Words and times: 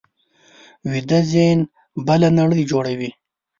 ویده 0.91 1.19
ذهن 1.31 1.59
بله 2.07 2.27
نړۍ 2.39 2.61
جوړوي 2.71 3.09